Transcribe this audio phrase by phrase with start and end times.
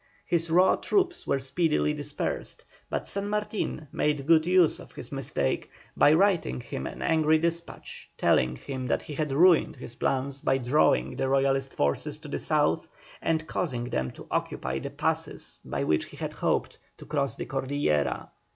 [0.25, 5.69] His raw troops were speedily dispersed, but San Martin made good use of his mistake
[5.95, 10.57] by writing him an angry despatch, telling him that he had ruined his plans by
[10.57, 12.87] drawing the Royalist forces to the south
[13.21, 17.45] and causing them to occupy the passes by which he had hoped to cross the
[17.45, 18.31] Cordillera.